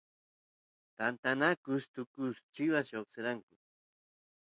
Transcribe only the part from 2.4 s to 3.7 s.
chivas lloqseranku